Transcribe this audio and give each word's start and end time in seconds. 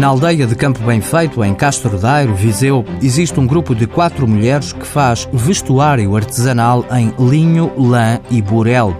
Na 0.00 0.06
aldeia 0.06 0.46
de 0.46 0.54
Campo 0.54 0.82
Bem 0.82 1.02
Feito, 1.02 1.44
em 1.44 1.54
Castro 1.54 1.98
Dairo, 1.98 2.34
Viseu, 2.34 2.86
existe 3.02 3.38
um 3.38 3.46
grupo 3.46 3.74
de 3.74 3.86
quatro 3.86 4.26
mulheres 4.26 4.72
que 4.72 4.86
faz 4.86 5.28
vestuário 5.30 6.16
artesanal 6.16 6.86
em 6.90 7.12
linho, 7.18 7.70
lã 7.76 8.18
e 8.30 8.40
burel. 8.40 8.96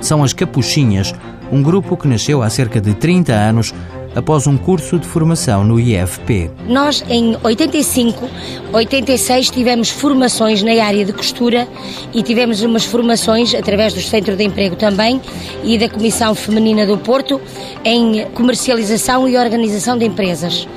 São 0.00 0.24
as 0.24 0.32
Capuchinhas, 0.32 1.14
um 1.52 1.62
grupo 1.62 1.98
que 1.98 2.08
nasceu 2.08 2.42
há 2.42 2.48
cerca 2.48 2.80
de 2.80 2.94
30 2.94 3.30
anos 3.30 3.74
após 4.14 4.46
um 4.46 4.56
curso 4.56 4.98
de 4.98 5.06
formação 5.06 5.64
no 5.64 5.78
IFP. 5.78 6.50
Nós, 6.66 7.04
em 7.08 7.36
85, 7.42 8.28
86, 8.72 9.50
tivemos 9.50 9.90
formações 9.90 10.62
na 10.62 10.82
área 10.82 11.04
de 11.04 11.12
costura 11.12 11.68
e 12.12 12.22
tivemos 12.22 12.62
umas 12.62 12.84
formações 12.84 13.54
através 13.54 13.94
do 13.94 14.00
Centro 14.00 14.36
de 14.36 14.44
Emprego 14.44 14.76
também 14.76 15.20
e 15.64 15.78
da 15.78 15.88
Comissão 15.88 16.34
Feminina 16.34 16.86
do 16.86 16.98
Porto 16.98 17.40
em 17.84 18.26
comercialização 18.34 19.28
e 19.28 19.36
organização 19.36 19.96
de 19.96 20.04
empresas. 20.04 20.68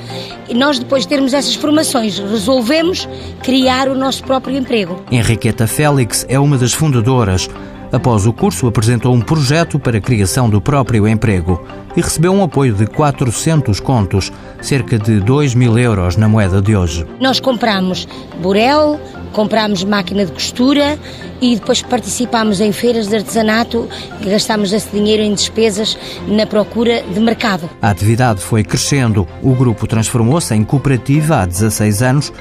E 0.47 0.53
nós, 0.53 0.77
depois 0.77 1.03
de 1.03 1.09
termos 1.09 1.33
essas 1.33 1.55
formações, 1.55 2.19
resolvemos 2.19 3.07
criar 3.41 3.87
o 3.87 3.95
nosso 3.95 4.23
próprio 4.23 4.57
emprego. 4.57 5.01
Henriqueta 5.09 5.65
Félix 5.65 6.25
é 6.27 6.37
uma 6.37 6.57
das 6.57 6.73
fundadoras. 6.73 7.49
Após 7.91 8.25
o 8.25 8.33
curso, 8.33 8.67
apresentou 8.67 9.13
um 9.13 9.21
projeto 9.21 9.77
para 9.77 9.97
a 9.97 10.01
criação 10.01 10.49
do 10.49 10.61
próprio 10.61 11.07
emprego 11.07 11.61
e 11.95 12.01
recebeu 12.01 12.33
um 12.33 12.43
apoio 12.43 12.73
de 12.73 12.85
400 12.87 13.79
contos, 13.79 14.31
cerca 14.61 14.97
de 14.97 15.19
2 15.19 15.55
mil 15.55 15.77
euros 15.77 16.15
na 16.15 16.27
moeda 16.27 16.61
de 16.61 16.75
hoje. 16.75 17.05
Nós 17.19 17.39
compramos 17.39 18.07
burel, 18.41 18.99
compramos 19.31 19.83
máquina 19.83 20.25
de 20.25 20.31
costura 20.31 20.99
e 21.41 21.55
depois 21.55 21.81
participámos 21.81 22.61
em 22.61 22.71
feiras 22.71 23.07
de 23.07 23.15
artesanato 23.15 23.87
e 24.21 24.29
gastámos 24.29 24.71
esse 24.73 24.89
dinheiro 24.89 25.23
em 25.23 25.33
despesas 25.33 25.97
na 26.27 26.45
procura 26.45 27.01
de 27.03 27.19
mercado. 27.19 27.69
A 27.81 27.89
atividade 27.89 28.41
foi 28.41 28.63
crescendo. 28.63 29.27
O 29.41 29.53
grupo 29.53 29.87
transformou-se 29.87 30.53
em 30.53 30.63
cooperativa 30.63 31.37
há 31.37 31.45
16 31.45 32.01
anos 32.03 32.33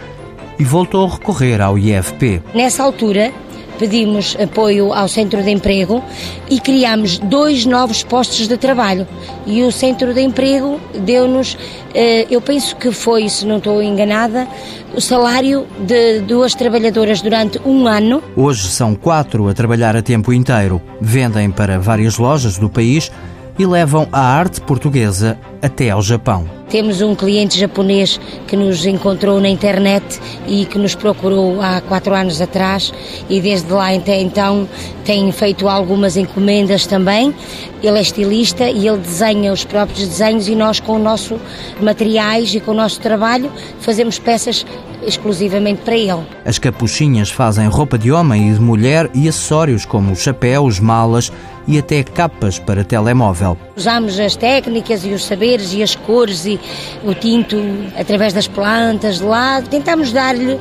e 0.59 0.65
voltou 0.65 1.07
a 1.07 1.11
recorrer 1.12 1.61
ao 1.61 1.79
IFP. 1.79 2.42
Nessa 2.55 2.83
altura, 2.83 3.33
pedimos 3.81 4.36
apoio 4.39 4.92
ao 4.92 5.09
Centro 5.09 5.42
de 5.42 5.50
Emprego 5.50 6.05
e 6.50 6.61
criámos 6.61 7.19
dois 7.19 7.64
novos 7.64 8.05
postos 8.05 8.47
de 8.47 8.59
trabalho. 8.59 9.09
E 9.47 9.62
o 9.62 9.73
Centro 9.73 10.12
de 10.12 10.20
Emprego 10.20 10.78
deu-nos, 11.00 11.56
eh, 11.95 12.27
eu 12.31 12.42
penso 12.42 12.77
que 12.77 12.92
foi, 12.92 13.27
se 13.31 13.47
não 13.47 13.56
estou 13.56 13.83
enganada, 13.83 14.47
o 14.95 15.01
salário 15.01 15.67
de 15.78 16.20
duas 16.20 16.55
trabalhadoras 16.55 17.23
durante 17.23 17.58
um 17.64 17.86
ano. 17.86 18.23
Hoje 18.36 18.69
são 18.69 18.95
quatro 18.95 19.48
a 19.48 19.55
trabalhar 19.55 19.97
a 19.97 20.03
tempo 20.03 20.31
inteiro. 20.31 20.83
Vendem 21.01 21.51
para 21.51 21.78
várias 21.78 22.19
lojas 22.19 22.58
do 22.58 22.69
país 22.69 23.11
e 23.58 23.64
levam 23.64 24.06
a 24.12 24.20
arte 24.20 24.61
portuguesa 24.61 25.39
até 25.62 25.91
ao 25.91 26.03
Japão. 26.03 26.48
Temos 26.69 27.03
um 27.03 27.16
cliente 27.16 27.58
japonês 27.58 28.20
que 28.47 28.56
nos 28.56 28.86
encontrou 28.86 29.41
na 29.41 29.48
internet 29.48 30.20
e 30.47 30.64
que 30.64 30.78
nos 30.78 30.94
procurou 30.94 31.61
há 31.61 31.80
quatro 31.80 32.14
anos 32.14 32.41
atrás 32.41 32.92
e 33.28 33.41
desde 33.41 33.72
lá 33.72 33.92
até 33.92 34.20
então 34.20 34.69
tem 35.05 35.30
feito 35.33 35.69
algumas 35.69 36.17
encomendas 36.17 36.86
também. 36.86 37.34
Ele 37.83 37.98
é 37.98 38.00
estilista 38.02 38.70
e 38.70 38.86
ele 38.86 38.98
desenha 38.98 39.52
os 39.52 39.64
próprios 39.64 40.06
desenhos 40.06 40.47
e 40.47 40.55
nós 40.55 40.78
com 40.78 40.92
o 40.92 40.98
nosso 40.98 41.41
materiais 41.80 42.55
e 42.55 42.61
com 42.61 42.70
o 42.70 42.74
nosso 42.74 43.00
trabalho 43.00 43.50
fazemos 43.80 44.19
peças 44.19 44.64
exclusivamente 45.02 45.80
para 45.83 45.97
ele. 45.97 46.22
As 46.45 46.58
capuchinhas 46.58 47.30
fazem 47.30 47.67
roupa 47.67 47.98
de 47.98 48.12
homem 48.12 48.50
e 48.50 48.55
de 48.55 48.61
mulher 48.61 49.11
e 49.14 49.28
acessórios 49.28 49.84
como 49.84 50.14
chapéus, 50.14 50.78
malas 50.78 51.33
e 51.67 51.78
até 51.78 52.02
capas 52.02 52.58
para 52.58 52.84
telemóvel. 52.84 53.56
Usamos 53.77 54.19
as 54.19 54.36
técnicas 54.36 55.05
e 55.05 55.11
os 55.11 55.24
saberes 55.24 55.50
e 55.73 55.83
as 55.83 55.95
cores 55.95 56.47
e 56.47 56.61
o 57.05 57.15
tinto 57.15 57.56
através 57.98 58.33
das 58.33 58.47
plantas 58.47 59.19
de 59.19 59.25
lá. 59.25 59.62
Tentamos 59.62 60.12
dar-lhe 60.12 60.59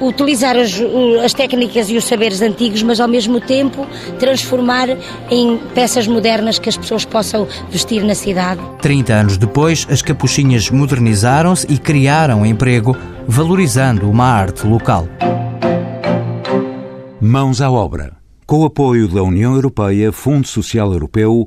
utilizar 0.00 0.56
as, 0.56 0.72
as, 1.24 1.34
técnicas 1.34 1.88
e 1.90 1.96
os 1.96 2.04
saberes 2.04 2.40
antigos, 2.40 2.82
mas 2.82 3.00
ao 3.00 3.08
mesmo 3.08 3.40
tempo 3.40 3.86
transformar 4.18 4.88
em 5.30 5.58
peças 5.74 6.06
modernas 6.06 6.58
que 6.58 6.68
as 6.68 6.76
pessoas 6.76 7.04
possam 7.04 7.46
vestir 7.70 8.02
na 8.04 8.14
cidade. 8.14 8.60
30 8.80 9.12
anos 9.12 9.36
depois, 9.36 9.86
as 9.90 10.02
capuchinhas 10.02 10.70
modernizaram-se 10.70 11.66
e 11.68 11.78
criaram 11.78 12.46
emprego, 12.46 12.96
valorizando 13.26 14.08
uma 14.08 14.26
arte 14.26 14.66
local. 14.66 15.08
Mãos 17.20 17.60
à 17.60 17.70
obra. 17.70 18.16
Com 18.46 18.60
o 18.60 18.64
apoio 18.64 19.08
da 19.08 19.22
União 19.22 19.54
Europeia, 19.54 20.10
Fundo 20.10 20.48
Social 20.48 20.90
Europeu, 20.90 21.46